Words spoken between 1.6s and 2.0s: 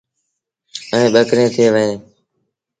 وهي۔